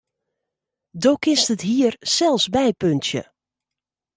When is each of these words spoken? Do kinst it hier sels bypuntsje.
Do 1.01 1.11
kinst 1.23 1.47
it 1.53 1.61
hier 1.69 1.93
sels 2.13 2.45
bypuntsje. 2.53 3.21